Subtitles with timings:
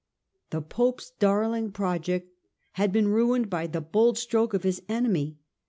[0.49, 2.33] The Pope's darling project
[2.71, 5.37] had been ruined by the bold stroke of his enemy.